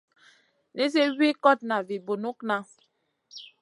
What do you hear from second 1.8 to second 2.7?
vi bunukŋa.